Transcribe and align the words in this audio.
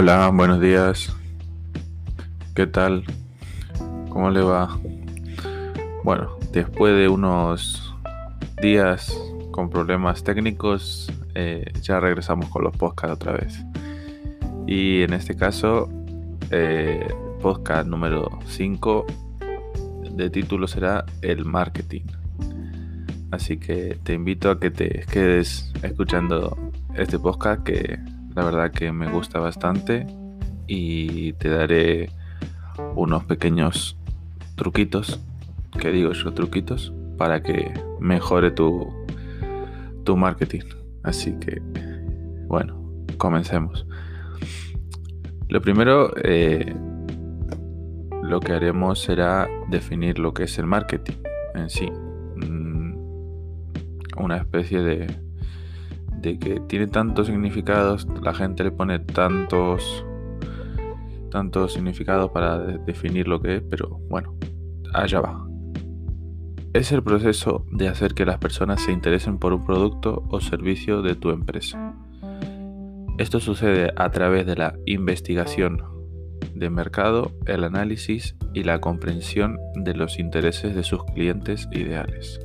Hola, 0.00 0.30
buenos 0.32 0.60
días. 0.60 1.12
¿Qué 2.54 2.68
tal? 2.68 3.02
¿Cómo 4.10 4.30
le 4.30 4.42
va? 4.42 4.78
Bueno, 6.04 6.38
después 6.52 6.96
de 6.96 7.08
unos 7.08 7.96
días 8.62 9.12
con 9.50 9.68
problemas 9.68 10.22
técnicos, 10.22 11.12
eh, 11.34 11.72
ya 11.82 11.98
regresamos 11.98 12.48
con 12.48 12.62
los 12.62 12.76
podcasts 12.76 13.16
otra 13.16 13.32
vez. 13.32 13.58
Y 14.68 15.02
en 15.02 15.14
este 15.14 15.34
caso, 15.34 15.88
eh, 16.52 17.12
podcast 17.42 17.88
número 17.88 18.38
5 18.46 19.04
de 20.12 20.30
título 20.30 20.68
será 20.68 21.06
El 21.22 21.44
marketing. 21.44 22.06
Así 23.32 23.56
que 23.58 23.98
te 24.04 24.12
invito 24.12 24.48
a 24.48 24.60
que 24.60 24.70
te 24.70 25.04
quedes 25.10 25.72
escuchando 25.82 26.56
este 26.94 27.18
podcast 27.18 27.64
que 27.64 27.98
la 28.38 28.44
verdad 28.44 28.70
que 28.70 28.92
me 28.92 29.10
gusta 29.10 29.40
bastante 29.40 30.06
y 30.68 31.32
te 31.32 31.48
daré 31.48 32.08
unos 32.94 33.24
pequeños 33.24 33.98
truquitos, 34.54 35.20
que 35.80 35.90
digo 35.90 36.12
yo 36.12 36.32
truquitos, 36.32 36.92
para 37.16 37.42
que 37.42 37.74
mejore 37.98 38.52
tu, 38.52 38.86
tu 40.04 40.16
marketing. 40.16 40.60
Así 41.02 41.32
que, 41.40 41.60
bueno, 42.46 42.80
comencemos. 43.16 43.84
Lo 45.48 45.60
primero, 45.60 46.12
eh, 46.22 46.76
lo 48.22 48.38
que 48.38 48.52
haremos 48.52 49.00
será 49.00 49.48
definir 49.68 50.20
lo 50.20 50.32
que 50.32 50.44
es 50.44 50.56
el 50.60 50.66
marketing 50.66 51.16
en 51.56 51.68
sí. 51.68 51.90
Mm, 52.36 52.94
una 54.16 54.36
especie 54.36 54.80
de 54.80 55.27
de 56.20 56.38
que 56.38 56.60
tiene 56.68 56.86
tantos 56.86 57.26
significados, 57.26 58.06
la 58.22 58.34
gente 58.34 58.64
le 58.64 58.70
pone 58.70 58.98
tantos 58.98 60.04
tantos 61.30 61.74
significados 61.74 62.30
para 62.30 62.58
definir 62.58 63.28
lo 63.28 63.40
que 63.40 63.56
es, 63.56 63.62
pero 63.62 64.00
bueno, 64.08 64.34
allá 64.94 65.20
va. 65.20 65.46
Es 66.72 66.92
el 66.92 67.02
proceso 67.02 67.66
de 67.70 67.88
hacer 67.88 68.14
que 68.14 68.26
las 68.26 68.38
personas 68.38 68.82
se 68.82 68.92
interesen 68.92 69.38
por 69.38 69.52
un 69.52 69.64
producto 69.64 70.24
o 70.28 70.40
servicio 70.40 71.02
de 71.02 71.14
tu 71.14 71.30
empresa. 71.30 71.94
Esto 73.18 73.40
sucede 73.40 73.92
a 73.96 74.10
través 74.10 74.46
de 74.46 74.56
la 74.56 74.74
investigación 74.86 75.82
de 76.54 76.70
mercado, 76.70 77.32
el 77.46 77.64
análisis 77.64 78.36
y 78.52 78.64
la 78.64 78.80
comprensión 78.80 79.58
de 79.74 79.94
los 79.94 80.18
intereses 80.18 80.74
de 80.74 80.82
sus 80.82 81.04
clientes 81.04 81.68
ideales. 81.72 82.40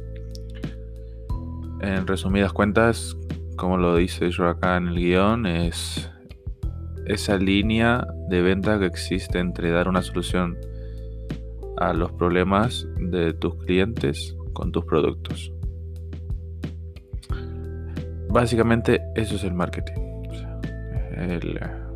En 1.82 2.08
resumidas 2.08 2.54
cuentas, 2.54 3.18
como 3.56 3.78
lo 3.78 3.96
dice 3.96 4.30
yo 4.32 4.48
acá 4.48 4.78
en 4.78 4.90
el 4.90 4.96
guion, 4.96 5.46
es 5.46 6.10
esa 7.06 7.38
línea 7.38 8.08
de 8.30 8.42
venta 8.42 8.80
que 8.80 8.86
existe 8.86 9.40
entre 9.40 9.72
dar 9.72 9.88
una 9.88 10.02
solución 10.02 10.58
a 11.78 11.94
los 11.94 12.12
problemas 12.14 12.88
de 12.98 13.34
tus 13.34 13.56
clientes 13.64 14.36
con 14.54 14.72
tus 14.72 14.86
productos. 14.86 15.52
Básicamente 18.30 19.02
eso 19.16 19.36
es 19.36 19.44
el 19.44 19.54
marketing. 19.54 20.02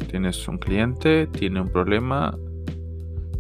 tienes 0.10 0.48
un 0.48 0.58
cliente, 0.58 1.28
tiene 1.28 1.62
un 1.62 1.70
problema, 1.70 2.38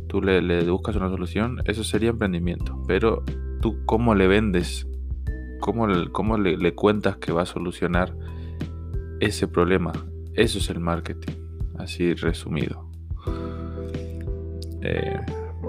tú 0.08 0.22
le, 0.22 0.42
le 0.42 0.70
buscas 0.70 0.96
una 0.96 1.10
solución, 1.10 1.62
eso 1.66 1.84
sería 1.84 2.10
emprendimiento. 2.10 2.82
Pero 2.88 3.24
tú 3.62 3.86
cómo 3.86 4.16
le 4.16 4.28
vendes 4.28 4.87
¿Cómo, 5.60 5.88
le, 5.88 6.76
cuentas 6.76 7.18
que 7.18 7.32
va 7.32 7.44
a 7.44 7.46
solucionar 7.46 8.16
ese 9.20 9.48
problema? 9.48 9.92
Eso 10.34 10.60
es 10.60 10.70
el 10.70 10.80
marketing, 10.80 11.34
así 11.78 12.14
resumido. 12.14 12.90
Eh, 14.82 15.20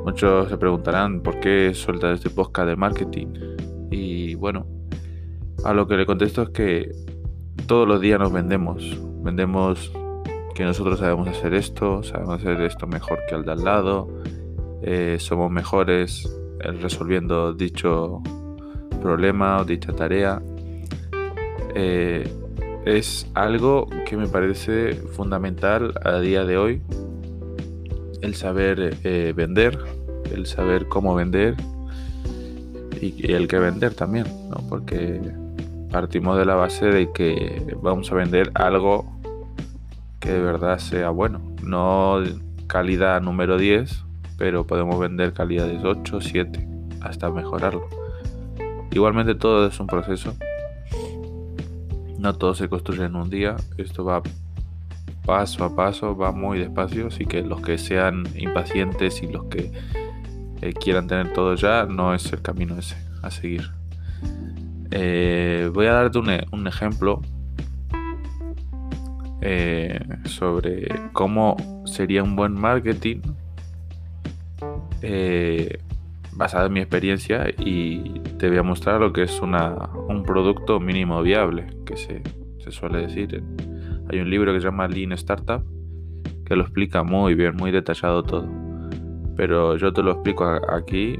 muchos 0.04 0.48
se 0.48 0.56
preguntarán 0.58 1.22
por 1.22 1.40
qué 1.40 1.72
suelta 1.74 2.12
este 2.12 2.30
podcast 2.30 2.68
de 2.68 2.76
marketing. 2.76 3.28
Y 3.90 4.34
bueno, 4.34 4.66
a 5.64 5.72
lo 5.72 5.86
que 5.86 5.96
le 5.96 6.06
contesto 6.06 6.42
es 6.42 6.50
que 6.50 6.92
todos 7.66 7.88
los 7.88 8.00
días 8.00 8.20
nos 8.20 8.32
vendemos. 8.32 8.98
Vendemos 9.22 9.92
que 10.54 10.64
nosotros 10.64 10.98
sabemos 10.98 11.28
hacer 11.28 11.54
esto, 11.54 12.02
sabemos 12.02 12.40
hacer 12.40 12.60
esto 12.62 12.86
mejor 12.86 13.18
que 13.28 13.34
el 13.34 13.44
de 13.44 13.52
al 13.52 13.64
lado, 13.64 14.08
eh, 14.82 15.16
somos 15.18 15.50
mejores 15.50 16.28
resolviendo 16.58 17.52
dicho 17.52 18.22
problema 18.98 19.58
o 19.60 19.64
dicha 19.64 19.92
tarea. 19.92 20.42
Eh, 21.74 22.30
es 22.84 23.30
algo 23.34 23.86
que 24.06 24.16
me 24.16 24.28
parece 24.28 24.94
fundamental 24.94 25.94
a 26.04 26.18
día 26.20 26.44
de 26.44 26.56
hoy. 26.56 26.82
El 28.22 28.34
saber 28.34 28.96
eh, 29.04 29.32
vender, 29.36 29.78
el 30.32 30.46
saber 30.46 30.88
cómo 30.88 31.14
vender 31.14 31.54
y, 33.00 33.32
el 33.32 33.46
que 33.48 33.58
vender 33.58 33.94
también, 33.94 34.26
¿no? 34.48 34.56
porque 34.68 35.20
partimos 35.90 36.36
de 36.38 36.44
la 36.44 36.54
base 36.54 36.86
de 36.86 37.12
que 37.12 37.76
vamos 37.80 38.10
a 38.10 38.16
vender 38.16 38.50
algo 38.54 39.18
que 40.20 40.32
de 40.32 40.40
verdad 40.40 40.78
sea 40.78 41.10
bueno, 41.10 41.40
no 41.62 42.22
calidad 42.66 43.20
número 43.20 43.56
10, 43.56 44.04
pero 44.36 44.66
podemos 44.66 44.98
vender 44.98 45.32
calidades 45.32 45.82
8, 45.84 46.20
7, 46.20 46.68
hasta 47.00 47.30
mejorarlo. 47.30 47.97
Igualmente 48.90 49.34
todo 49.34 49.66
es 49.66 49.78
un 49.80 49.86
proceso. 49.86 50.34
No 52.18 52.34
todo 52.34 52.54
se 52.54 52.68
construye 52.68 53.04
en 53.04 53.16
un 53.16 53.30
día. 53.30 53.56
Esto 53.76 54.04
va 54.04 54.22
paso 55.24 55.64
a 55.64 55.76
paso, 55.76 56.16
va 56.16 56.32
muy 56.32 56.58
despacio. 56.58 57.08
Así 57.08 57.26
que 57.26 57.42
los 57.42 57.60
que 57.60 57.78
sean 57.78 58.24
impacientes 58.36 59.22
y 59.22 59.26
los 59.26 59.44
que 59.44 59.70
eh, 60.62 60.72
quieran 60.72 61.06
tener 61.06 61.32
todo 61.32 61.54
ya, 61.54 61.84
no 61.84 62.14
es 62.14 62.32
el 62.32 62.42
camino 62.42 62.78
ese 62.78 62.96
a 63.22 63.30
seguir. 63.30 63.70
Eh, 64.90 65.70
voy 65.72 65.86
a 65.86 65.92
darte 65.92 66.18
un, 66.18 66.30
un 66.50 66.66
ejemplo 66.66 67.20
eh, 69.40 70.00
sobre 70.24 70.88
cómo 71.12 71.56
sería 71.84 72.22
un 72.22 72.34
buen 72.34 72.54
marketing 72.54 73.20
basada 76.38 76.66
en 76.66 76.72
mi 76.72 76.80
experiencia 76.80 77.50
y 77.58 78.20
te 78.38 78.48
voy 78.48 78.58
a 78.58 78.62
mostrar 78.62 79.00
lo 79.00 79.12
que 79.12 79.24
es 79.24 79.40
una, 79.42 79.74
un 80.08 80.22
producto 80.22 80.78
mínimo 80.78 81.20
viable, 81.20 81.66
que 81.84 81.96
se, 81.96 82.22
suele 82.70 83.00
decir. 83.00 83.42
Hay 84.10 84.20
un 84.20 84.30
libro 84.30 84.52
que 84.52 84.60
se 84.60 84.66
llama 84.66 84.86
Lean 84.86 85.12
Startup 85.12 85.64
que 86.44 86.54
lo 86.54 86.62
explica 86.62 87.02
muy 87.02 87.34
bien, 87.34 87.56
muy 87.56 87.70
detallado 87.70 88.22
todo. 88.22 88.48
Pero 89.36 89.76
yo 89.76 89.92
te 89.92 90.02
lo 90.02 90.12
explico 90.12 90.44
aquí 90.44 91.18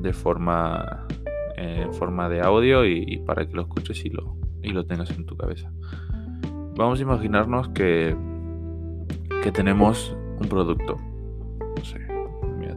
de 0.00 0.12
forma 0.12 1.06
en 1.56 1.92
forma 1.92 2.28
de 2.28 2.40
audio 2.40 2.84
y, 2.86 3.18
para 3.26 3.46
que 3.46 3.54
lo 3.54 3.62
escuches 3.62 4.04
y 4.04 4.10
lo, 4.10 4.36
y 4.62 4.70
lo 4.70 4.86
tengas 4.86 5.10
en 5.10 5.26
tu 5.26 5.36
cabeza. 5.36 5.70
Vamos 6.76 6.98
a 6.98 7.02
imaginarnos 7.02 7.68
que, 7.70 8.16
que 9.42 9.52
tenemos 9.52 10.16
un 10.40 10.48
producto. 10.48 10.96
No 11.76 11.84
sé, 11.84 12.05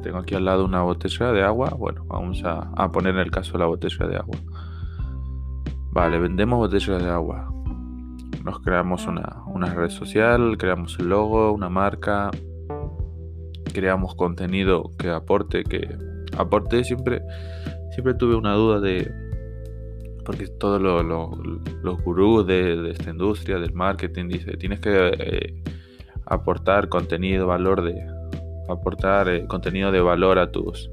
tengo 0.01 0.17
aquí 0.17 0.35
al 0.35 0.45
lado 0.45 0.65
una 0.65 0.81
botella 0.81 1.31
de 1.31 1.43
agua. 1.43 1.69
Bueno, 1.77 2.05
vamos 2.05 2.41
a, 2.45 2.91
poner 2.91 3.15
en 3.15 3.21
el 3.21 3.31
caso 3.31 3.57
la 3.57 3.65
botella 3.65 4.07
de 4.07 4.17
agua. 4.17 4.37
Vale, 5.91 6.19
vendemos 6.19 6.59
botellas 6.59 7.01
de 7.01 7.09
agua. 7.09 7.51
Nos 8.43 8.59
creamos 8.61 9.05
una, 9.07 9.43
una 9.47 9.73
red 9.73 9.89
social, 9.89 10.57
creamos 10.57 10.97
el 10.99 11.09
logo, 11.09 11.51
una 11.51 11.69
marca, 11.69 12.31
creamos 13.73 14.15
contenido 14.15 14.91
que 14.97 15.09
aporte, 15.09 15.63
que 15.63 15.97
aporte 16.37 16.83
siempre, 16.83 17.21
siempre 17.91 18.13
tuve 18.13 18.35
una 18.35 18.53
duda 18.53 18.79
de, 18.79 19.11
porque 20.25 20.47
todos 20.47 20.81
los 20.81 22.03
gurús 22.03 22.47
de, 22.47 22.91
esta 22.91 23.09
industria, 23.09 23.57
del 23.59 23.73
marketing, 23.73 24.29
dice, 24.29 24.57
tienes 24.57 24.79
que 24.79 25.11
eh, 25.17 25.63
aportar 26.25 26.87
contenido, 26.87 27.47
valor 27.47 27.81
de, 27.83 28.18
aportar 28.71 29.29
eh, 29.29 29.45
contenido 29.47 29.91
de 29.91 30.01
valor 30.01 30.39
a 30.39 30.51
tus 30.51 30.89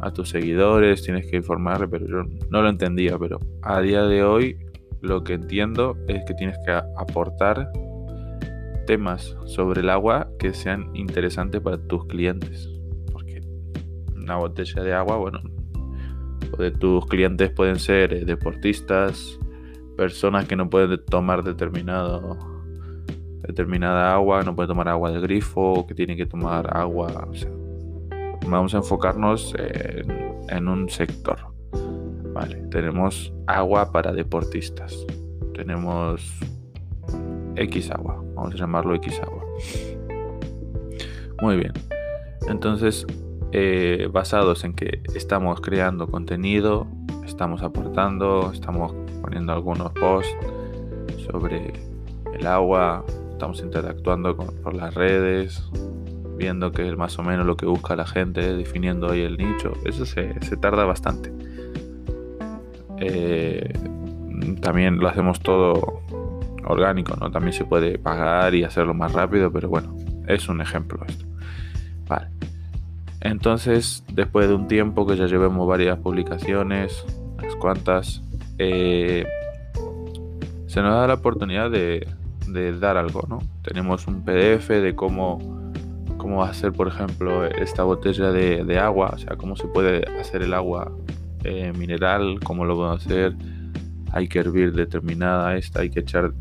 a 0.00 0.12
tus 0.12 0.28
seguidores, 0.28 1.02
tienes 1.02 1.26
que 1.26 1.36
informar, 1.36 1.88
pero 1.90 2.06
yo 2.06 2.22
no 2.50 2.62
lo 2.62 2.68
entendía, 2.68 3.18
pero 3.18 3.40
a 3.62 3.80
día 3.80 4.02
de 4.04 4.22
hoy 4.22 4.56
lo 5.00 5.24
que 5.24 5.34
entiendo 5.34 5.96
es 6.06 6.24
que 6.24 6.34
tienes 6.34 6.56
que 6.64 6.70
aportar 6.72 7.70
temas 8.86 9.36
sobre 9.46 9.80
el 9.80 9.90
agua 9.90 10.30
que 10.38 10.54
sean 10.54 10.94
interesantes 10.94 11.60
para 11.60 11.78
tus 11.78 12.06
clientes, 12.06 12.70
porque 13.12 13.40
una 14.14 14.36
botella 14.36 14.82
de 14.82 14.94
agua, 14.94 15.16
bueno, 15.16 15.40
de 16.58 16.70
tus 16.70 17.06
clientes 17.06 17.50
pueden 17.50 17.78
ser 17.78 18.12
eh, 18.12 18.24
deportistas, 18.24 19.38
personas 19.96 20.46
que 20.46 20.56
no 20.56 20.70
pueden 20.70 21.04
tomar 21.04 21.42
determinado 21.42 22.47
determinada 23.48 24.12
agua, 24.12 24.42
no 24.42 24.54
puede 24.54 24.68
tomar 24.68 24.88
agua 24.88 25.10
del 25.10 25.22
grifo, 25.22 25.86
que 25.86 25.94
tiene 25.94 26.16
que 26.16 26.26
tomar 26.26 26.76
agua. 26.76 27.26
vamos 28.46 28.74
a 28.74 28.76
enfocarnos 28.76 29.54
en, 30.48 30.68
un 30.68 30.88
sector. 30.90 31.38
Vale, 32.34 32.56
tenemos 32.70 33.32
agua 33.46 33.90
para 33.90 34.12
deportistas. 34.12 34.94
Tenemos 35.54 36.38
X 37.56 37.90
agua, 37.90 38.22
vamos 38.34 38.54
a 38.54 38.58
llamarlo 38.58 38.94
X 38.96 39.18
agua. 39.22 39.42
Muy 41.40 41.56
bien. 41.56 41.72
Entonces, 42.48 43.06
eh, 43.52 44.10
basados 44.12 44.62
en 44.64 44.74
que 44.74 45.00
estamos 45.14 45.62
creando 45.62 46.06
contenido, 46.06 46.86
estamos 47.24 47.62
aportando, 47.62 48.52
estamos 48.52 48.92
poniendo 49.22 49.54
algunos 49.54 49.90
posts 49.92 50.36
sobre 51.30 51.72
el 52.34 52.46
agua, 52.46 53.04
estamos 53.38 53.60
interactuando 53.60 54.36
por 54.36 54.74
las 54.74 54.92
redes, 54.94 55.62
viendo 56.36 56.72
que 56.72 56.88
es 56.88 56.96
más 56.96 57.16
o 57.20 57.22
menos 57.22 57.46
lo 57.46 57.56
que 57.56 57.66
busca 57.66 57.94
la 57.94 58.04
gente, 58.04 58.56
definiendo 58.56 59.08
ahí 59.08 59.20
el 59.20 59.38
nicho. 59.38 59.74
Eso 59.84 60.04
se, 60.04 60.34
tarda 60.60 60.84
bastante. 60.84 61.32
Eh, 62.98 63.72
también 64.60 64.98
lo 64.98 65.06
hacemos 65.06 65.38
todo 65.38 66.02
orgánico, 66.64 67.14
¿no? 67.20 67.30
También 67.30 67.52
se 67.52 67.64
puede 67.64 67.96
pagar 67.96 68.56
y 68.56 68.64
hacerlo 68.64 68.92
más 68.92 69.12
rápido, 69.12 69.52
pero 69.52 69.68
bueno, 69.68 69.94
es 70.26 70.48
un 70.48 70.60
ejemplo 70.60 70.98
esto. 71.06 71.24
Vale. 72.08 72.26
Entonces, 73.20 74.04
después 74.12 74.48
de 74.48 74.54
un 74.54 74.66
tiempo 74.66 75.06
que 75.06 75.16
ya 75.16 75.26
llevemos 75.26 75.64
varias 75.68 75.96
publicaciones, 75.98 77.06
unas 77.38 77.54
cuantas, 77.54 78.20
eh, 78.58 79.24
se 80.66 80.82
nos 80.82 80.92
da 80.92 81.06
la 81.06 81.14
oportunidad 81.14 81.70
de, 81.70 82.04
dar 82.80 82.96
algo, 82.96 83.24
¿no? 83.28 83.38
Tenemos 83.62 84.06
un 84.06 84.24
PDF 84.24 84.68
de 84.68 84.94
cómo, 84.94 85.38
cómo 86.16 86.42
hacer, 86.42 86.72
por 86.72 86.88
ejemplo, 86.88 87.44
esta 87.44 87.84
botella 87.84 88.30
de, 88.32 88.78
agua, 88.78 89.12
o 89.14 89.18
sea, 89.18 89.36
cómo 89.36 89.56
se 89.56 89.66
puede 89.68 90.04
hacer 90.20 90.42
el 90.42 90.54
agua 90.54 90.92
eh, 91.44 91.72
mineral, 91.76 92.40
cómo 92.44 92.64
lo 92.64 92.74
puedo 92.74 92.90
hacer, 92.90 93.34
hay 94.12 94.28
que 94.28 94.40
hervir 94.40 94.72
determinada 94.72 95.56
esta, 95.56 95.80
hay 95.80 95.90
que 95.90 96.00
echar, 96.00 96.32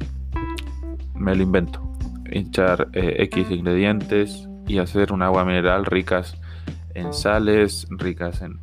me 1.15 1.35
lo 1.35 1.43
invento, 1.43 1.81
echar 2.25 2.87
eh, 2.93 3.15
X 3.23 3.51
ingredientes 3.51 4.47
y 4.67 4.79
hacer 4.79 5.13
un 5.13 5.21
agua 5.21 5.45
mineral 5.45 5.85
ricas 5.85 6.37
en 6.93 7.13
sales, 7.13 7.87
ricas 7.91 8.41
en, 8.41 8.59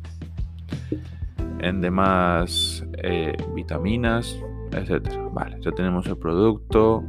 en 1.59 1.81
demás 1.81 2.85
eh, 2.97 3.35
vitaminas, 3.55 4.37
etc. 4.71 5.09
Vale, 5.31 5.57
ya 5.61 5.71
tenemos 5.71 6.05
el 6.07 6.17
producto, 6.17 7.03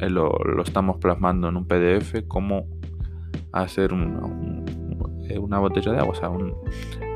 eh, 0.00 0.10
lo, 0.10 0.32
estamos 0.62 0.98
plasmando 0.98 1.48
en 1.48 1.56
un 1.56 1.66
PDF, 1.66 2.26
cómo 2.26 2.66
hacer 3.52 3.92
una 3.92 5.58
botella 5.58 5.92
de 5.92 5.98
agua, 5.98 6.12
o 6.12 6.14
sea, 6.14 6.30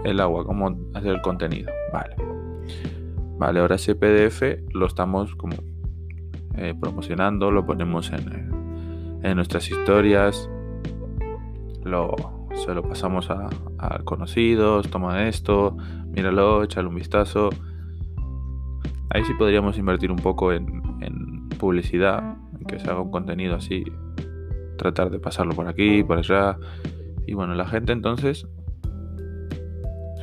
el 0.05 0.21
agua, 0.21 0.45
cómo 0.45 0.77
hacer 0.95 1.13
el 1.13 1.23
contenido. 1.23 1.71
Vale. 1.93 2.15
Vale, 3.39 3.61
ahora 3.61 3.77
ese 3.77 3.95
PDF 3.95 4.43
lo 4.73 4.87
estamos 4.87 5.35
como 5.35 5.57
eh, 6.57 6.75
promocionando, 6.81 7.51
lo 7.51 7.67
ponemos 7.67 8.13
en, 8.13 9.21
en, 9.23 9.35
nuestras 9.35 9.69
historias, 9.69 10.49
se 11.83 12.75
lo 12.75 12.83
pasamos 12.83 13.29
a, 13.31 13.49
conocidos, 14.05 14.89
toma 14.89 15.29
esto, 15.29 15.77
míralo, 16.13 16.63
échale 16.63 16.89
un 16.89 16.95
vistazo. 16.95 17.51
Ahí 19.11 19.25
sí 19.25 19.35
podríamos 19.35 19.79
invertir 19.79 20.11
un 20.11 20.19
poco 20.19 20.53
en, 20.53 20.83
publicidad, 21.59 22.37
que 22.67 22.79
se 22.79 22.91
haga 22.91 23.01
un 23.01 23.11
contenido 23.11 23.55
así, 23.57 23.85
tratar 24.77 25.11
de 25.11 25.19
pasarlo 25.19 25.55
por 25.55 25.69
aquí, 25.69 26.03
por 26.03 26.19
allá. 26.19 26.59
Y 27.27 27.35
bueno, 27.35 27.55
la 27.55 27.67
gente 27.67 27.93
entonces 27.93 28.47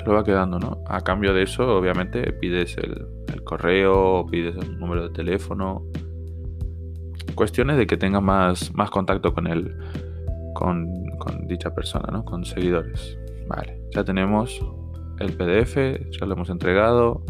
lo 0.05 0.13
va 0.13 0.23
quedando, 0.23 0.59
¿no? 0.59 0.83
A 0.87 1.01
cambio 1.01 1.33
de 1.33 1.43
eso, 1.43 1.77
obviamente, 1.77 2.31
pides 2.33 2.77
el, 2.77 3.07
correo, 3.43 4.25
pides 4.29 4.55
el 4.55 4.79
número 4.79 5.03
de 5.03 5.09
teléfono. 5.09 5.83
Cuestiones 7.35 7.77
de 7.77 7.87
que 7.87 7.97
tengas 7.97 8.21
más, 8.21 8.73
más 8.73 8.89
contacto 8.89 9.33
con 9.33 9.47
él, 9.47 9.75
con, 10.53 10.87
dicha 11.47 11.73
persona, 11.73 12.07
¿no? 12.11 12.23
Con 12.23 12.45
seguidores. 12.45 13.17
Vale, 13.47 13.81
ya 13.91 14.03
tenemos 14.03 14.63
el 15.19 15.33
PDF, 15.33 15.75
ya 16.11 16.25
lo 16.25 16.33
hemos 16.33 16.49
entregado. 16.49 17.23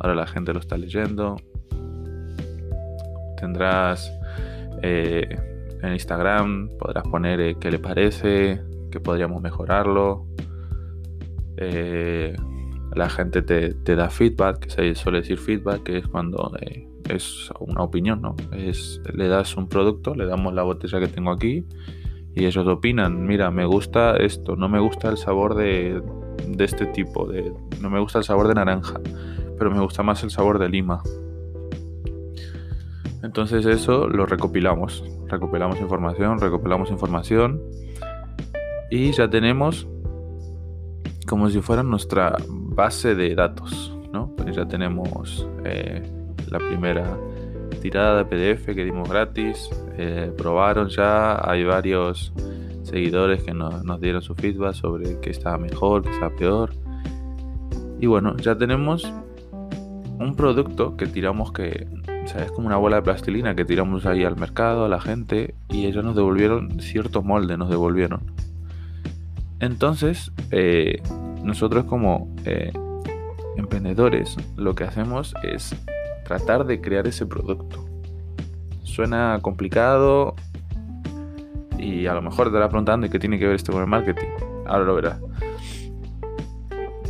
Ahora 0.00 0.14
la 0.14 0.26
gente 0.26 0.52
lo 0.52 0.60
está 0.60 0.76
leyendo. 0.76 1.36
Tendrás 3.38 4.12
eh, 4.82 5.26
en 5.82 5.92
Instagram, 5.92 6.70
podrás 6.78 7.04
poner 7.08 7.40
eh, 7.40 7.56
qué 7.60 7.70
le 7.70 7.78
parece, 7.78 8.60
que 8.90 9.00
podríamos 9.00 9.42
mejorarlo. 9.42 10.26
Eh, 11.56 12.36
la 12.94 13.08
gente 13.10 13.42
te, 13.42 13.96
da 13.96 14.10
feedback, 14.10 14.60
que 14.60 14.70
se 14.70 14.94
suele 14.94 15.20
decir 15.20 15.38
feedback, 15.38 15.82
que 15.82 15.98
es 15.98 16.06
cuando 16.06 16.50
es 17.08 17.50
una 17.60 17.82
opinión, 17.82 18.22
¿no? 18.22 18.36
Es, 18.52 19.00
le 19.14 19.28
das 19.28 19.56
un 19.56 19.68
producto, 19.68 20.14
le 20.14 20.26
damos 20.26 20.54
la 20.54 20.62
botella 20.62 21.00
que 21.00 21.08
tengo 21.08 21.30
aquí 21.30 21.64
y 22.34 22.46
ellos 22.46 22.66
opinan, 22.66 23.26
mira, 23.26 23.50
me 23.50 23.64
gusta 23.64 24.16
esto, 24.16 24.54
no 24.56 24.68
me 24.68 24.78
gusta 24.78 25.08
el 25.08 25.16
sabor 25.16 25.54
de, 25.54 26.00
de 26.46 26.64
este 26.64 26.86
tipo, 26.86 27.26
de, 27.26 27.52
no 27.80 27.90
me 27.90 27.98
gusta 27.98 28.18
el 28.18 28.24
sabor 28.24 28.48
de 28.48 28.54
naranja, 28.54 29.00
pero 29.58 29.70
me 29.70 29.80
gusta 29.80 30.02
más 30.02 30.22
el 30.22 30.30
sabor 30.30 30.58
de 30.58 30.68
lima. 30.68 31.02
Entonces 33.22 33.66
eso 33.66 34.06
lo 34.06 34.26
recopilamos, 34.26 35.04
recopilamos 35.26 35.80
información, 35.80 36.38
recopilamos 36.38 36.90
información 36.90 37.60
y 38.90 39.10
ya 39.12 39.28
tenemos 39.28 39.88
como 41.26 41.50
si 41.50 41.60
fuera 41.60 41.82
nuestra 41.82 42.36
base 42.48 43.14
de 43.14 43.34
datos, 43.34 43.96
¿no? 44.12 44.34
Pues 44.36 44.56
ya 44.56 44.66
tenemos 44.66 45.46
eh, 45.64 46.02
la 46.48 46.58
primera 46.58 47.18
tirada 47.82 48.22
de 48.22 48.24
PDF 48.24 48.66
que 48.66 48.84
dimos 48.84 49.08
gratis, 49.08 49.68
eh, 49.98 50.32
probaron 50.36 50.88
ya, 50.88 51.38
hay 51.48 51.64
varios 51.64 52.32
seguidores 52.82 53.42
que 53.42 53.52
nos, 53.52 53.84
nos 53.84 54.00
dieron 54.00 54.22
su 54.22 54.34
feedback 54.34 54.74
sobre 54.74 55.20
qué 55.20 55.30
estaba 55.30 55.58
mejor, 55.58 56.02
qué 56.02 56.10
estaba 56.10 56.34
peor. 56.34 56.70
Y 58.00 58.06
bueno, 58.06 58.36
ya 58.36 58.56
tenemos 58.56 59.12
un 59.52 60.34
producto 60.34 60.96
que 60.96 61.06
tiramos 61.06 61.52
que, 61.52 61.86
sea, 62.28 62.44
es 62.44 62.52
como 62.52 62.66
una 62.66 62.76
bola 62.76 62.96
de 62.96 63.02
plastilina 63.02 63.54
que 63.54 63.64
tiramos 63.64 64.06
ahí 64.06 64.24
al 64.24 64.36
mercado, 64.36 64.84
a 64.84 64.88
la 64.88 65.00
gente, 65.00 65.54
y 65.68 65.86
ellos 65.86 66.04
nos 66.04 66.14
devolvieron 66.14 66.80
cierto 66.80 67.22
molde, 67.22 67.56
nos 67.56 67.70
devolvieron. 67.70 68.32
Entonces, 69.60 70.30
eh, 70.50 71.02
nosotros 71.42 71.84
como 71.84 72.34
eh, 72.44 72.72
emprendedores 73.56 74.36
lo 74.56 74.74
que 74.74 74.84
hacemos 74.84 75.34
es 75.42 75.74
tratar 76.24 76.66
de 76.66 76.80
crear 76.80 77.06
ese 77.06 77.26
producto. 77.26 77.84
Suena 78.82 79.38
complicado 79.42 80.34
y 81.78 82.06
a 82.06 82.14
lo 82.14 82.22
mejor 82.22 82.46
te 82.46 82.50
estarás 82.50 82.68
preguntando 82.68 83.08
qué 83.08 83.18
tiene 83.18 83.38
que 83.38 83.46
ver 83.46 83.54
esto 83.56 83.72
con 83.72 83.82
el 83.82 83.88
marketing. 83.88 84.28
Ahora 84.66 84.84
lo 84.84 84.94
verás. 84.94 85.20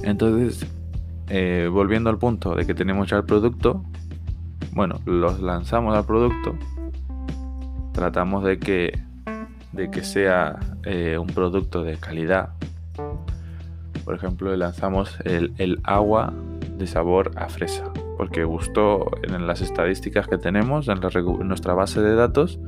Entonces, 0.02 0.66
eh, 1.28 1.68
volviendo 1.70 2.08
al 2.08 2.18
punto 2.18 2.54
de 2.54 2.64
que 2.64 2.75
tenemos 2.75 3.08
ya 3.08 3.16
el 3.16 3.25
producto, 3.25 3.84
bueno, 4.78 5.00
los 5.06 5.40
lanzamos 5.40 5.97
al 5.97 6.06
producto, 6.06 6.56
tratamos 7.92 8.44
de 8.44 8.61
que 8.61 8.97
de 9.73 9.90
que 9.90 10.04
sea 10.04 10.61
eh, 10.85 11.18
un 11.18 11.26
producto 11.26 11.82
de 11.82 11.97
calidad. 11.97 12.50
Por 14.04 14.14
ejemplo, 14.14 14.54
lanzamos 14.54 15.18
el, 15.25 15.80
agua 15.82 16.32
de 16.76 16.87
sabor 16.87 17.32
a 17.35 17.49
fresa, 17.49 17.92
porque 18.16 18.44
gustó 18.44 19.11
en 19.25 19.49
las 19.49 19.62
estadísticas 19.62 20.28
que 20.28 20.38
tenemos, 20.38 20.87
en, 20.87 21.00
nuestra 21.49 21.75
base 21.75 22.00
de 22.00 22.14
datos, 22.14 22.61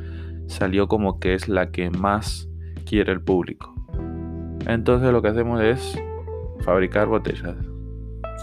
salió 0.49 0.88
como 0.88 1.21
que 1.21 1.35
es 1.35 1.49
la 1.49 1.71
que 1.71 1.90
más 1.90 2.49
quiere 2.87 3.12
el 3.12 3.21
público. 3.21 3.73
Entonces 4.67 5.12
lo 5.12 5.23
que 5.23 5.29
hacemos 5.29 5.61
es 5.61 5.97
fabricar 6.64 7.07
botellas. 7.07 7.55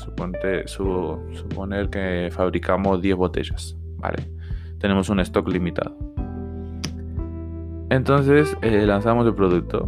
Suponer 0.06 1.90
que 1.90 2.30
fabricamos 2.32 3.02
10 3.02 3.16
botellas, 3.16 3.78
¿vale? 3.98 4.30
Tenemos 4.80 5.10
un 5.10 5.20
stock 5.22 5.48
limitado. 5.50 5.98
Entonces 7.90 8.56
eh, 8.62 8.86
lanzamos 8.86 9.26
el 9.26 9.34
producto. 9.34 9.86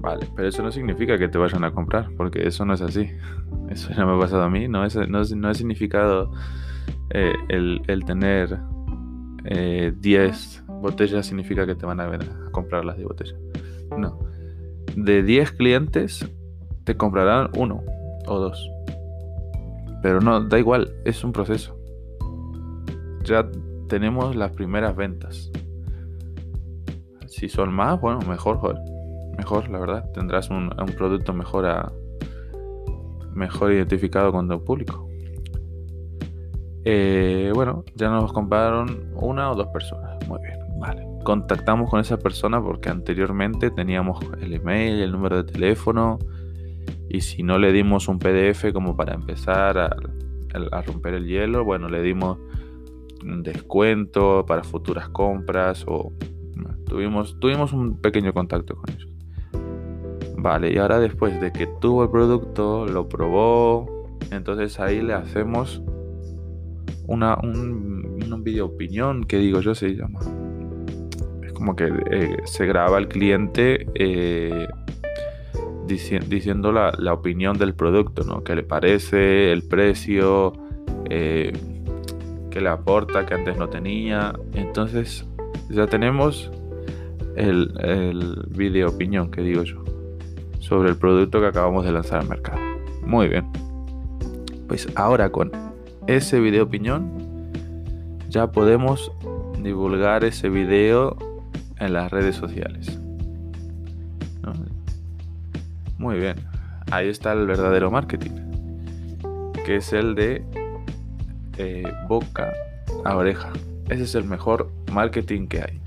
Vale, 0.00 0.28
pero 0.36 0.48
eso 0.48 0.62
no 0.62 0.70
significa 0.70 1.16
que 1.16 1.28
te 1.28 1.38
vayan 1.38 1.64
a 1.64 1.72
comprar, 1.72 2.10
porque 2.16 2.46
eso 2.46 2.64
no 2.66 2.74
es 2.74 2.82
así. 2.82 3.10
Eso 3.70 3.90
ya 3.94 4.04
me 4.04 4.12
ha 4.12 4.18
pasado 4.18 4.42
a 4.42 4.50
mí. 4.50 4.68
No 4.68 4.84
es, 4.84 4.94
no 5.08 5.20
es, 5.22 5.56
significado 5.56 6.30
eh, 7.10 7.32
el, 7.48 8.04
tener 8.04 8.58
10 9.42 9.44
eh, 9.46 10.62
botellas 10.68 11.24
significa 11.24 11.64
que 11.64 11.74
te 11.74 11.86
van 11.86 11.98
a, 12.00 12.04
a 12.04 12.50
comprar 12.50 12.84
las 12.84 12.96
10 12.96 13.08
botellas. 13.08 13.36
No. 13.96 14.18
De 14.94 15.22
10 15.22 15.52
clientes 15.52 16.30
te 16.84 16.96
comprarán 16.96 17.50
uno 17.56 17.82
o 18.26 18.38
dos. 18.38 18.70
Pero 20.04 20.20
no, 20.20 20.38
da 20.38 20.58
igual, 20.58 20.92
es 21.06 21.24
un 21.24 21.32
proceso. 21.32 21.78
Ya 23.22 23.48
tenemos 23.88 24.36
las 24.36 24.52
primeras 24.52 24.94
ventas. 24.94 25.50
Si 27.26 27.48
son 27.48 27.72
más, 27.72 27.98
bueno, 27.98 28.18
mejor, 28.28 28.60
Mejor, 29.38 29.70
la 29.70 29.78
verdad. 29.78 30.10
Tendrás 30.12 30.50
un, 30.50 30.68
producto 30.94 31.32
mejor, 31.32 31.90
mejor 33.32 33.72
identificado 33.72 34.30
con 34.30 34.46
tu 34.46 34.62
público. 34.62 35.08
Eh, 36.84 37.50
bueno, 37.54 37.82
ya 37.94 38.10
nos 38.10 38.30
compraron 38.34 39.10
una 39.14 39.52
o 39.52 39.54
dos 39.54 39.68
personas. 39.68 40.18
Muy 40.28 40.38
bien, 40.42 40.58
vale. 40.78 41.02
contactamos 41.24 41.88
con 41.88 42.00
esa 42.00 42.18
persona 42.18 42.62
porque 42.62 42.90
anteriormente 42.90 43.70
teníamos 43.70 44.18
el 44.38 44.52
email, 44.52 45.00
el 45.00 45.12
número 45.12 45.42
de 45.42 45.50
teléfono 45.50 46.18
y 47.14 47.20
si 47.20 47.44
no 47.44 47.58
le 47.58 47.72
dimos 47.72 48.08
un 48.08 48.18
PDF 48.18 48.72
como 48.72 48.96
para 48.96 49.14
empezar 49.14 49.78
a, 49.78 50.82
romper 50.82 51.14
el 51.14 51.26
hielo, 51.26 51.64
bueno, 51.64 51.88
le 51.88 52.02
dimos 52.02 52.38
un 53.22 53.44
descuento 53.44 54.44
para 54.46 54.64
futuras 54.64 55.08
compras 55.10 55.84
o 55.86 56.12
tuvimos, 56.86 57.38
tuvimos 57.38 57.72
un 57.72 58.00
pequeño 58.00 58.32
contacto 58.32 58.74
con 58.74 58.90
ellos. 58.90 59.12
Vale, 60.36 60.72
y 60.72 60.78
ahora 60.78 60.98
después 60.98 61.40
de 61.40 61.52
que 61.52 61.68
tuvo 61.80 62.02
el 62.02 62.10
producto, 62.10 62.84
lo 62.86 63.08
probó, 63.08 64.18
entonces 64.32 64.80
ahí 64.80 65.00
le 65.00 65.14
hacemos 65.14 65.82
una, 67.06 67.36
un, 67.44 68.18
un 68.32 68.42
video 68.42 68.66
opinión 68.66 69.22
que 69.22 69.38
digo 69.38 69.60
yo 69.60 69.76
se 69.76 69.90
llama. 69.94 70.18
Es 71.44 71.52
como 71.52 71.76
que 71.76 71.92
eh, 72.10 72.36
se 72.44 72.66
graba 72.66 72.98
el 72.98 73.06
cliente 73.06 73.86
eh, 73.94 74.66
diciendo 75.94 76.72
la, 76.72 77.12
opinión 77.12 77.58
del 77.58 77.74
producto, 77.74 78.24
¿no? 78.24 78.42
¿Qué 78.44 78.54
le 78.54 78.62
parece? 78.62 79.52
El 79.52 79.62
precio, 79.62 80.52
eh, 81.10 81.52
qué 82.50 82.60
le 82.60 82.68
aporta 82.68 83.26
que 83.26 83.34
antes 83.34 83.56
no 83.56 83.68
tenía. 83.68 84.34
Entonces 84.52 85.26
ya 85.70 85.86
tenemos 85.86 86.50
el, 87.36 87.72
el 87.80 88.44
video 88.48 88.88
opinión 88.88 89.30
que 89.30 89.42
digo 89.42 89.62
yo 89.62 89.84
sobre 90.60 90.88
el 90.88 90.96
producto 90.96 91.40
que 91.40 91.46
acabamos 91.46 91.84
de 91.84 91.92
lanzar 91.92 92.20
al 92.20 92.28
mercado. 92.28 92.60
Muy 93.02 93.28
bien. 93.28 93.46
Pues 94.66 94.88
ahora 94.96 95.30
con 95.30 95.52
ese 96.06 96.40
video 96.40 96.64
opinión, 96.64 97.12
ya 98.28 98.50
podemos 98.50 99.12
divulgar 99.62 100.24
ese 100.24 100.48
video 100.48 101.16
en 101.78 101.92
las 101.92 102.10
redes 102.10 102.36
sociales. 102.36 102.98
Muy 106.04 106.18
bien, 106.18 106.36
ahí 106.90 107.08
está 107.08 107.32
el 107.32 107.46
verdadero 107.46 107.90
marketing, 107.90 108.32
que 109.64 109.76
es 109.76 109.90
el 109.94 110.14
de 110.14 110.44
eh, 111.56 111.90
boca 112.06 112.52
a 113.06 113.16
oreja. 113.16 113.50
Ese 113.88 114.02
es 114.02 114.14
el 114.14 114.24
mejor 114.24 114.70
marketing 114.92 115.46
que 115.46 115.62
hay. 115.62 115.80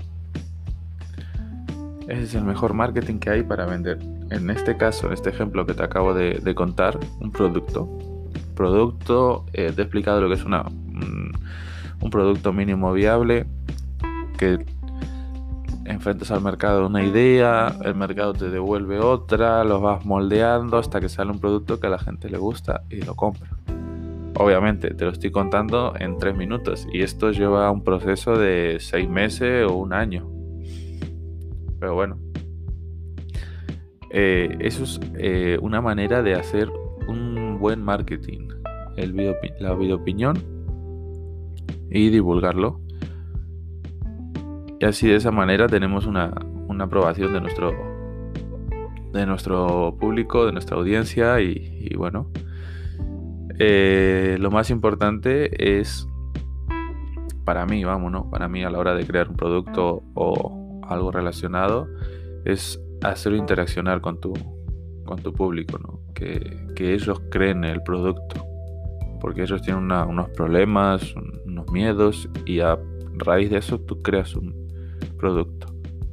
Ese 2.08 2.24
es 2.24 2.34
el 2.34 2.42
mejor 2.42 2.74
marketing 2.74 3.20
que 3.20 3.30
hay 3.30 3.42
para 3.44 3.64
vender. 3.64 4.00
En 4.30 4.50
este 4.50 4.76
caso, 4.76 5.06
en 5.06 5.12
este 5.12 5.30
ejemplo 5.30 5.64
que 5.64 5.74
te 5.74 5.84
acabo 5.84 6.12
de 6.14 6.52
contar, 6.56 6.98
un 7.20 7.30
producto 7.30 7.88
producto, 8.56 9.46
eh, 9.52 9.70
te 9.72 9.82
he 9.82 9.84
explicado 9.84 10.20
lo 10.20 10.26
que 10.26 10.34
es 10.34 10.44
una, 10.44 10.64
un 10.64 12.10
producto 12.10 12.52
mínimo 12.52 12.92
viable, 12.92 13.46
que 14.36 14.58
enfrentas 15.88 16.30
al 16.30 16.42
mercado 16.42 16.86
una 16.86 17.02
idea, 17.02 17.74
el 17.82 17.94
mercado 17.94 18.34
te 18.34 18.50
devuelve 18.50 19.00
otra, 19.00 19.64
los 19.64 19.80
vas 19.80 20.04
moldeando 20.04 20.76
hasta 20.76 21.00
que 21.00 21.08
sale 21.08 21.30
un 21.30 21.40
producto 21.40 21.80
que 21.80 21.86
a 21.86 21.90
la 21.90 21.98
gente 21.98 22.28
le 22.28 22.38
gusta 22.38 22.82
y 22.90 23.00
lo 23.02 23.16
compra. 23.16 23.48
Obviamente, 24.36 24.94
te 24.94 25.04
lo 25.04 25.10
estoy 25.10 25.30
contando 25.30 25.94
en 25.98 26.18
tres 26.18 26.36
minutos 26.36 26.86
y 26.92 27.02
esto 27.02 27.32
lleva 27.32 27.70
un 27.70 27.82
proceso 27.82 28.38
de 28.38 28.76
seis 28.80 29.08
meses 29.08 29.66
o 29.68 29.74
un 29.74 29.92
año. 29.92 30.30
Pero 31.80 31.94
bueno, 31.94 32.18
eh, 34.10 34.56
eso 34.60 34.84
es 34.84 35.00
eh, 35.16 35.58
una 35.60 35.80
manera 35.80 36.22
de 36.22 36.34
hacer 36.34 36.70
un 37.08 37.58
buen 37.58 37.82
marketing, 37.82 38.48
el 38.96 39.12
video, 39.12 39.34
la 39.58 39.74
video 39.74 39.96
opinión 39.96 40.36
y 41.90 42.10
divulgarlo. 42.10 42.80
Y 44.80 44.84
así 44.84 45.08
de 45.08 45.16
esa 45.16 45.30
manera 45.30 45.66
tenemos 45.66 46.06
una, 46.06 46.32
aprobación 46.80 47.32
de 47.32 47.40
nuestro, 47.40 47.72
de 49.12 49.26
nuestro 49.26 49.96
público, 49.98 50.46
de 50.46 50.52
nuestra 50.52 50.76
audiencia 50.76 51.40
y, 51.40 51.92
bueno, 51.96 52.30
eh, 53.58 54.36
lo 54.38 54.52
más 54.52 54.70
importante 54.70 55.78
es 55.78 56.06
para 57.44 57.66
mí, 57.66 57.82
vamos, 57.82 58.12
¿no? 58.12 58.30
Para 58.30 58.46
mí 58.46 58.62
a 58.62 58.70
la 58.70 58.78
hora 58.78 58.94
de 58.94 59.06
crear 59.06 59.28
un 59.28 59.34
producto 59.34 60.04
o 60.14 60.80
algo 60.86 61.10
relacionado 61.10 61.88
es 62.44 62.80
hacerlo 63.02 63.38
interaccionar 63.38 64.00
con 64.00 64.20
tu, 64.20 64.34
con 65.04 65.20
tu 65.20 65.32
público, 65.32 65.78
¿no? 65.78 66.00
Que, 66.14 66.58
ellos 66.78 67.20
creen 67.30 67.64
el 67.64 67.82
producto, 67.82 68.44
porque 69.20 69.42
ellos 69.42 69.62
tienen 69.62 69.90
unos 69.90 70.28
problemas, 70.28 71.14
unos 71.44 71.72
miedos, 71.72 72.28
y 72.46 72.60
a 72.60 72.78
raíz 73.14 73.50
de 73.50 73.58
eso 73.58 73.80
tú 73.80 74.00
creas 74.00 74.36
un 74.36 74.57
producto, 75.18 75.68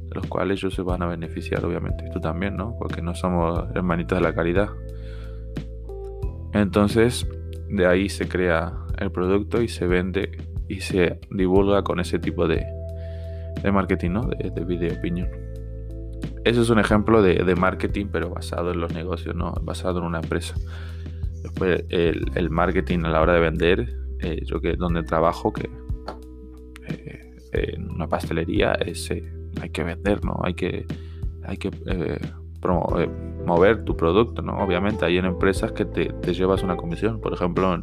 de 0.08 0.14
los 0.14 0.26
cuales 0.26 0.58
ellos 0.58 0.74
se 0.74 0.82
van 0.82 1.02
a 1.02 1.06
beneficiar, 1.06 1.64
obviamente, 1.64 2.08
tú 2.12 2.20
también, 2.20 2.56
¿no? 2.56 2.76
Porque 2.78 3.02
no 3.02 3.14
somos 3.14 3.68
hermanitos 3.74 4.18
de 4.18 4.22
la 4.22 4.34
caridad. 4.34 4.68
Entonces, 6.52 7.28
de 7.68 7.86
ahí 7.86 8.08
se 8.08 8.28
crea 8.28 8.72
el 8.98 9.10
producto 9.10 9.60
y 9.62 9.68
se 9.68 9.86
vende 9.86 10.38
y 10.68 10.80
se 10.80 11.20
divulga 11.30 11.82
con 11.82 12.00
ese 12.00 12.18
tipo 12.18 12.48
de, 12.48 12.64
de 13.62 13.72
marketing, 13.72 14.10
¿no? 14.10 14.22
De, 14.22 14.50
de 14.50 14.64
video 14.64 14.96
opinión. 14.96 15.28
Eso 16.46 16.62
es 16.62 16.70
un 16.70 16.78
ejemplo 16.78 17.22
de, 17.22 17.56
marketing, 17.56 18.06
pero 18.12 18.30
basado 18.30 18.70
en 18.70 18.80
los 18.80 18.94
negocios, 18.94 19.34
no 19.34 19.52
basado 19.62 19.98
en 19.98 20.04
una 20.04 20.20
empresa. 20.20 20.54
Después, 21.42 21.84
el, 21.88 22.50
marketing 22.50 23.00
a 23.00 23.10
la 23.10 23.20
hora 23.20 23.32
de 23.34 23.40
vender, 23.40 23.96
eh, 24.20 24.40
yo 24.44 24.60
que 24.60 24.74
donde 24.74 25.02
trabajo, 25.02 25.52
que 25.52 25.68
en 27.56 27.90
una 27.90 28.08
pastelería, 28.08 28.72
es, 28.72 29.10
eh, 29.10 29.24
hay 29.60 29.70
que 29.70 29.82
vender, 29.82 30.24
¿no? 30.24 30.40
Hay 30.42 30.54
que, 30.54 30.86
hay 31.44 31.56
que 31.56 31.70
promover, 32.60 33.08
mover 33.46 33.84
tu 33.84 33.96
producto, 33.96 34.42
¿no? 34.42 34.58
Obviamente 34.58 35.04
hay 35.04 35.18
en 35.18 35.24
empresas 35.24 35.72
que 35.72 35.84
te, 35.84 36.12
llevas 36.32 36.62
una 36.62 36.76
comisión, 36.76 37.20
por 37.20 37.32
ejemplo, 37.32 37.74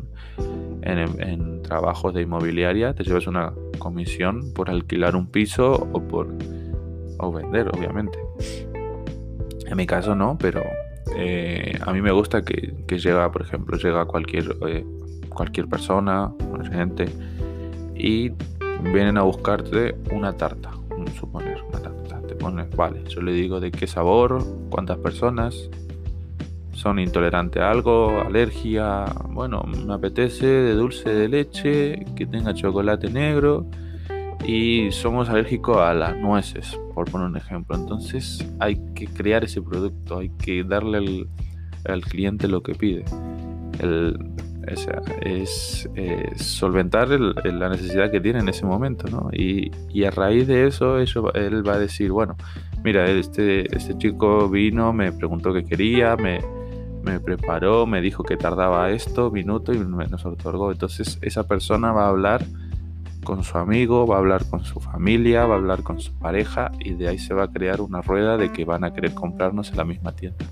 en, 0.82 1.62
trabajos 1.64 2.14
de 2.14 2.22
inmobiliaria 2.24 2.94
te 2.94 3.04
llevas 3.04 3.26
una 3.26 3.54
comisión 3.80 4.54
por 4.54 4.70
alquilar 4.70 5.16
un 5.16 5.28
piso 5.28 5.88
o 5.94 6.08
por 6.08 6.28
o 7.18 7.32
vender, 7.32 7.70
obviamente. 7.70 8.20
En 9.66 9.78
mi 9.78 9.86
caso 9.86 10.14
no, 10.14 10.38
pero 10.38 10.62
eh, 11.16 11.80
a 11.82 11.94
mí 11.94 12.02
me 12.02 12.12
gusta 12.12 12.44
que, 12.44 12.76
que, 12.86 13.00
llega, 13.00 13.32
por 13.32 13.44
ejemplo, 13.44 13.78
llega 13.78 14.06
cualquier, 14.06 14.58
eh, 14.68 14.86
cualquier 15.30 15.68
persona, 15.68 16.34
gente, 16.70 17.06
y 17.96 18.32
vienen 18.84 19.18
a 19.18 19.24
buscarte 19.24 19.96
una 20.12 20.34
tarta, 20.34 20.72
suponer, 21.20 21.62
una 21.70 21.80
tarta. 21.80 22.22
Te 22.28 22.36
pones, 22.36 22.70
vale, 22.76 23.04
yo 23.08 23.22
le 23.22 23.34
digo 23.34 23.60
de 23.60 23.72
qué 23.72 23.88
sabor, 23.88 24.44
cuántas 24.70 24.98
personas 24.98 25.70
son 26.74 27.00
intolerantes 27.00 27.62
a 27.62 27.70
algo, 27.70 28.22
alergia, 28.22 29.06
bueno, 29.30 29.64
me 29.64 29.94
apetece 29.94 30.46
de 30.46 30.74
dulce 30.74 31.10
de 31.10 31.30
leche, 31.30 32.06
que 32.16 32.26
tenga 32.26 32.54
chocolate 32.54 33.10
negro 33.10 33.66
y 34.46 34.92
somos 34.92 35.30
alérgicos 35.30 35.78
a 35.78 35.94
las 35.94 36.18
nueces, 36.18 36.78
por 36.94 37.10
poner 37.10 37.28
un 37.28 37.38
ejemplo. 37.38 37.76
Entonces 37.76 38.46
hay 38.60 38.80
que 38.96 39.08
crear 39.08 39.44
ese 39.44 39.62
producto, 39.62 40.20
hay 40.20 40.30
que 40.30 40.64
darle 40.64 41.28
al, 41.86 42.02
cliente 42.02 42.48
lo 42.48 42.62
que 42.64 42.76
pide. 42.76 43.06
Es, 44.68 45.90
solventar 46.38 47.10
la 47.10 47.70
necesidad 47.70 48.12
que 48.12 48.20
tiene 48.20 48.40
en 48.40 48.50
ese 48.50 48.66
momento, 48.66 49.08
¿no? 49.10 49.30
Y, 49.32 49.72
a 50.04 50.12
raíz 50.12 50.48
de 50.48 50.68
eso, 50.68 50.98
él 51.00 51.68
va 51.68 51.74
a 51.74 51.80
decir, 51.80 52.12
bueno, 52.12 52.36
mira, 52.84 53.10
este, 53.10 53.76
este 53.76 53.98
chico 53.98 54.50
vino, 54.50 54.94
me 54.94 55.12
preguntó 55.12 55.54
qué 55.54 55.64
quería, 55.64 56.16
me, 56.16 56.40
me 57.04 57.20
preparó, 57.20 57.86
me 57.86 58.02
dijo 58.02 58.24
que 58.24 58.38
tardaba 58.38 58.90
esto, 58.92 59.32
minuto, 59.32 59.74
y 59.74 59.80
nos 59.80 60.26
otorgó. 60.26 60.72
Entonces 60.72 61.20
esa 61.22 61.48
persona 61.48 61.92
va 61.92 62.06
a 62.06 62.10
hablar 62.10 62.46
con 63.24 63.44
su 63.44 63.58
amigo, 63.58 64.06
va 64.06 64.16
a 64.16 64.20
hablar 64.20 64.46
con 64.50 64.64
su 64.64 64.80
familia, 64.80 65.46
va 65.46 65.56
a 65.56 65.58
hablar 65.58 65.84
con 65.84 66.00
su 66.00 66.14
pareja 66.14 66.72
y 66.80 66.94
de 66.94 67.10
ahí 67.10 67.20
se 67.20 67.34
va 67.34 67.44
a 67.44 67.52
crear 67.52 67.82
una 67.82 68.02
rueda 68.02 68.38
de 68.38 68.52
que 68.52 68.66
van 68.66 68.84
a 68.84 68.94
querer 68.94 69.14
comprarnos 69.14 69.72
en 69.72 69.78
la 69.78 69.86
misma 69.86 70.14
tienda. 70.14 70.46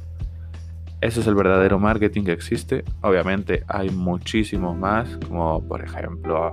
Ese 1.01 1.22
es 1.22 1.27
el 1.27 1.34
verdadero 1.34 1.79
marketing 1.79 2.24
que 2.24 2.31
existe. 2.31 2.84
Obviamente 3.01 3.63
hay 3.67 3.89
muchísimos 3.89 4.77
más, 4.77 5.17
como 5.27 5.67
por 5.67 5.84
ejemplo 5.84 6.51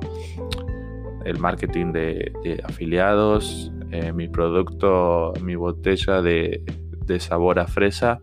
el 1.24 1.38
marketing 1.38 1.92
de, 1.92 2.62
afiliados, 2.64 3.70
eh, 3.90 4.12
mi 4.12 4.28
producto, 4.28 5.34
mi 5.42 5.54
botella 5.54 6.22
de, 6.22 6.62
sabor 7.18 7.58
a 7.58 7.66
fresa, 7.66 8.20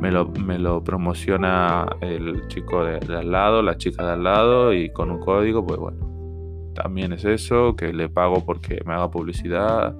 me 0.00 0.10
lo, 0.10 0.28
me 0.28 0.58
lo, 0.58 0.84
promociona 0.84 1.86
el 2.02 2.46
chico 2.48 2.84
de, 2.84 3.00
de, 3.00 3.16
al 3.16 3.30
lado, 3.30 3.62
la 3.62 3.78
chica 3.78 4.04
de 4.04 4.12
al 4.12 4.24
lado 4.24 4.74
y 4.74 4.90
con 4.90 5.10
un 5.10 5.18
código, 5.18 5.66
pues 5.66 5.78
bueno, 5.78 6.72
también 6.74 7.12
es 7.12 7.24
eso, 7.24 7.74
que 7.74 7.92
le 7.92 8.08
pago 8.08 8.44
porque 8.44 8.82
me 8.84 8.92
haga 8.92 9.10
publicidad. 9.10 9.96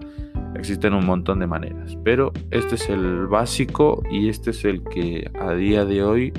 Existen 0.59 0.93
un 0.93 1.07
montón 1.07 1.39
de 1.39 1.47
maneras, 1.47 1.97
pero 2.05 2.33
este 2.51 2.75
es 2.75 2.91
el 2.91 3.29
básico 3.29 4.03
y 4.11 4.29
este 4.29 4.51
es 4.51 4.65
el 4.65 4.83
que 4.83 5.31
a 5.41 5.55
día 5.55 5.85
de 5.85 6.03
hoy 6.03 6.33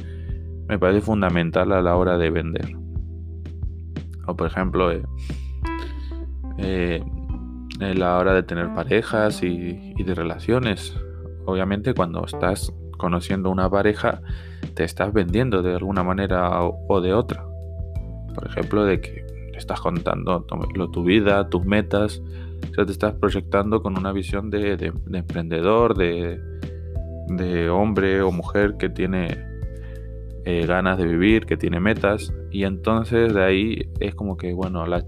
me 0.67 0.77
parece 0.77 1.01
fundamental 1.01 1.71
a 1.71 1.81
la 1.81 1.95
hora 1.95 2.17
de 2.17 2.29
vender. 2.29 2.75
O 4.27 4.35
por 4.35 4.47
ejemplo, 4.47 4.91
eh, 4.91 5.03
eh, 6.57 7.01
en 7.79 7.99
la 7.99 8.17
hora 8.17 8.33
de 8.33 8.43
tener 8.43 8.73
parejas 8.73 9.41
y, 9.41 9.93
de 10.03 10.13
relaciones. 10.13 10.95
Obviamente 11.45 11.93
cuando 11.93 12.25
estás 12.25 12.73
conociendo 12.97 13.49
una 13.49 13.69
pareja, 13.69 14.21
te 14.73 14.83
estás 14.83 15.13
vendiendo 15.13 15.61
de 15.61 15.75
alguna 15.75 16.03
manera 16.03 16.61
o, 16.61 16.99
de 16.99 17.13
otra. 17.13 17.45
Por 18.35 18.45
ejemplo, 18.45 18.83
de 18.83 18.99
que 18.99 19.25
estás 19.53 19.79
contando 19.79 20.43
tu, 20.43 20.91
tu 20.91 21.03
vida, 21.03 21.49
tus 21.49 21.65
metas, 21.65 22.21
o 22.69 22.73
sea, 22.73 22.85
te 22.85 22.91
estás 22.91 23.13
proyectando 23.15 23.81
con 23.81 23.97
una 23.97 24.11
visión 24.11 24.49
de, 24.49 24.77
de, 24.77 24.93
emprendedor, 25.13 25.95
de, 25.95 26.39
de, 27.27 27.69
hombre 27.69 28.21
o 28.21 28.31
mujer 28.31 28.75
que 28.77 28.89
tiene 28.89 29.45
eh, 30.45 30.65
ganas 30.65 30.97
de 30.97 31.05
vivir, 31.05 31.45
que 31.45 31.57
tiene 31.57 31.79
metas. 31.79 32.33
Y 32.51 32.63
entonces 32.63 33.33
de 33.33 33.43
ahí 33.43 33.89
es 33.99 34.15
como 34.15 34.37
que, 34.37 34.53
bueno, 34.53 34.85
la, 34.85 35.03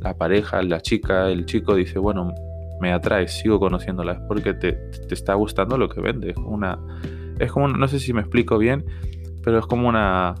la 0.00 0.16
pareja, 0.16 0.62
la 0.62 0.80
chica, 0.80 1.28
el 1.28 1.46
chico 1.46 1.74
dice, 1.74 1.98
bueno, 1.98 2.32
me 2.80 2.92
atrae, 2.92 3.28
sigo 3.28 3.60
conociéndola, 3.60 4.12
es 4.12 4.20
porque 4.26 4.54
te, 4.54 4.72
te 4.72 5.14
está 5.14 5.34
gustando 5.34 5.76
lo 5.76 5.88
que 5.88 6.00
vende. 6.00 6.30
Es 6.30 6.36
una 6.36 6.78
es 7.40 7.50
como, 7.50 7.68
no 7.68 7.88
sé 7.88 7.98
si 7.98 8.12
me 8.12 8.20
explico 8.20 8.58
bien, 8.58 8.84
pero 9.42 9.58
es 9.58 9.66
como 9.66 9.88
una, 9.88 10.34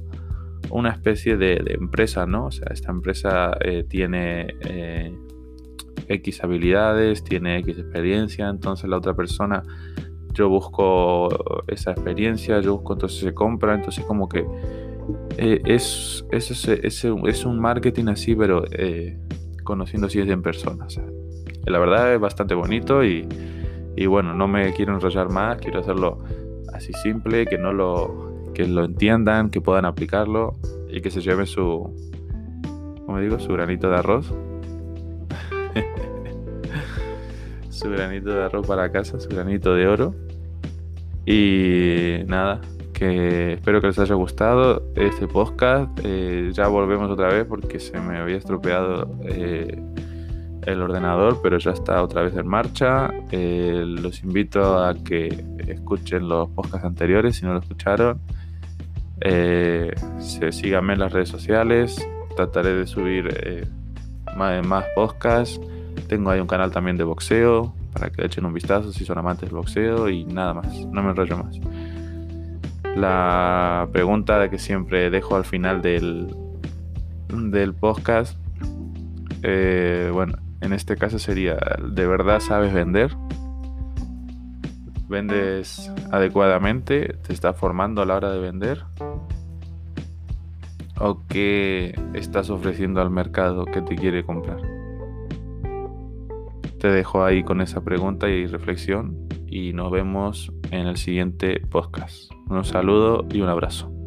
una 0.68 0.90
especie 0.90 1.36
de, 1.36 1.62
empresa, 1.68 2.26
¿no? 2.26 2.46
O 2.46 2.50
sea, 2.50 2.68
esta 2.70 2.90
empresa 2.92 3.56
eh, 3.62 3.84
tiene 3.88 4.54
eh, 4.60 5.16
X 6.10 6.44
habilidades, 6.44 7.24
tiene 7.24 7.58
X 7.58 7.78
experiencia, 7.78 8.48
entonces 8.48 8.88
la 8.90 8.98
otra 8.98 9.14
persona, 9.14 9.62
yo 10.32 10.48
busco 10.48 11.28
esa 11.68 11.92
experiencia, 11.92 12.60
yo 12.60 12.76
busco, 12.76 12.92
entonces 12.94 13.20
se 13.20 13.34
compra, 13.34 13.74
entonces 13.74 14.04
como 14.04 14.28
que 14.28 14.44
eh, 15.38 15.60
es, 15.64 16.24
es, 16.30 16.50
es, 16.68 17.04
es, 17.04 17.44
un 17.44 17.60
marketing 17.60 18.06
así, 18.08 18.34
pero 18.34 18.64
conociendo 19.64 20.06
así 20.06 20.20
en 20.20 20.42
persona. 20.42 20.86
O 20.86 20.90
sea, 20.90 21.04
la 21.66 21.78
verdad 21.78 22.14
es 22.14 22.20
bastante 22.20 22.54
bonito 22.54 23.04
y, 23.04 23.26
y 23.96 24.06
bueno, 24.06 24.34
no 24.34 24.48
me 24.48 24.72
quiero 24.72 24.94
enrollar 24.94 25.30
más, 25.30 25.58
quiero 25.58 25.80
hacerlo 25.80 26.18
así 26.72 26.92
simple, 27.02 27.46
que 27.46 27.58
no 27.58 27.72
lo, 27.72 28.50
que 28.54 28.66
lo 28.66 28.84
entiendan, 28.84 29.50
que 29.50 29.60
puedan 29.60 29.84
aplicarlo 29.84 30.56
y 30.88 31.00
que 31.00 31.10
se 31.10 31.20
lleven 31.20 31.46
su, 31.46 31.94
como 33.06 33.18
digo, 33.20 33.38
su 33.38 33.52
granito 33.52 33.90
de 33.90 33.96
arroz. 33.96 34.32
su 37.70 37.90
granito 37.90 38.30
de 38.30 38.44
arroz 38.44 38.66
para 38.66 38.90
casa, 38.92 39.18
su 39.20 39.28
granito 39.28 39.74
de 39.74 39.86
oro. 39.86 40.14
Y 41.26 42.24
nada, 42.26 42.60
que 43.00 43.54
espero 43.54 43.80
que 43.80 43.86
les 43.86 43.98
haya 43.98 44.14
gustado 44.14 44.82
este 44.94 45.26
podcast. 45.26 45.88
Eh, 46.04 46.50
ya 46.52 46.68
volvemos 46.68 47.10
otra 47.10 47.28
vez 47.28 47.46
porque 47.46 47.80
se 47.80 47.98
me 47.98 48.18
había 48.18 48.36
estropeado 48.36 49.10
eh, 49.24 49.82
el 50.66 50.82
ordenador, 50.82 51.40
pero 51.42 51.56
ya 51.56 51.70
está 51.70 52.02
otra 52.02 52.20
vez 52.20 52.36
en 52.36 52.46
marcha. 52.46 53.10
Eh, 53.30 53.84
los 53.86 54.22
invito 54.22 54.84
a 54.84 54.94
que 54.94 55.44
escuchen 55.66 56.28
los 56.28 56.50
podcasts 56.50 56.84
anteriores 56.84 57.36
si 57.36 57.46
no 57.46 57.54
lo 57.54 57.60
escucharon. 57.60 58.20
Síganme 60.50 60.92
en 60.92 60.98
las 60.98 61.10
redes 61.10 61.30
sociales. 61.30 62.06
Trataré 62.36 62.74
de 62.74 62.86
subir 62.86 63.66
más, 64.36 64.66
más 64.66 64.84
podcasts. 64.94 65.60
Tengo 66.08 66.30
ahí 66.30 66.40
un 66.40 66.46
canal 66.46 66.70
también 66.70 66.96
de 66.96 67.04
boxeo 67.04 67.74
para 67.92 68.10
que 68.10 68.24
echen 68.24 68.44
un 68.44 68.54
vistazo 68.54 68.92
si 68.92 69.04
son 69.04 69.18
amantes 69.18 69.48
del 69.48 69.56
boxeo 69.56 70.08
y 70.08 70.24
nada 70.24 70.54
más. 70.54 70.86
No 70.86 71.02
me 71.02 71.10
enrollo 71.10 71.38
más. 71.38 71.60
La 72.96 73.88
pregunta 73.92 74.48
que 74.50 74.58
siempre 74.58 75.10
dejo 75.10 75.36
al 75.36 75.44
final 75.44 75.82
del, 75.82 76.34
del 77.28 77.74
podcast. 77.74 78.36
bueno, 79.42 80.38
en 80.60 80.72
este 80.72 80.96
caso 80.96 81.18
sería, 81.18 81.58
¿de 81.82 82.06
verdad 82.06 82.40
sabes 82.40 82.72
vender? 82.72 83.16
¿Vendes 85.08 85.90
adecuadamente? 86.12 87.16
¿Te 87.26 87.32
estás 87.32 87.56
formando 87.56 88.02
a 88.02 88.06
la 88.06 88.16
hora 88.16 88.30
de 88.30 88.38
vender? 88.38 88.84
¿O 91.00 91.26
qué 91.28 91.94
estás 92.12 92.50
ofreciendo 92.50 93.00
al 93.00 93.10
mercado 93.10 93.64
que 93.64 93.80
te 93.80 93.96
quiere 93.96 94.22
comprar? 94.22 94.60
Te 96.78 96.88
dejo 96.88 97.24
ahí 97.24 97.42
con 97.42 97.62
esa 97.62 97.82
pregunta 97.82 98.28
y 98.28 98.46
reflexión 98.46 99.16
y 99.46 99.72
nos 99.72 99.90
vemos 99.90 100.52
en 100.70 100.86
el 100.86 100.98
siguiente 100.98 101.60
podcast. 101.70 102.30
Un 102.48 102.64
saludo 102.64 103.26
y 103.30 103.40
un 103.40 103.48
abrazo. 103.48 103.99